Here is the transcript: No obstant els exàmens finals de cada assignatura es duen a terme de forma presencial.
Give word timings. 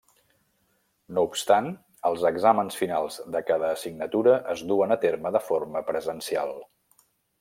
No 1.17 1.23
obstant 1.31 1.67
els 2.09 2.23
exàmens 2.29 2.77
finals 2.79 3.19
de 3.35 3.41
cada 3.51 3.69
assignatura 3.75 4.35
es 4.55 4.65
duen 4.73 4.97
a 4.97 4.99
terme 5.05 5.33
de 5.37 5.43
forma 5.51 5.85
presencial. 5.91 6.57